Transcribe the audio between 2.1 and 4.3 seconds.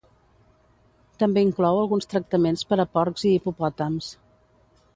tractaments per a porcs i hipopòtams.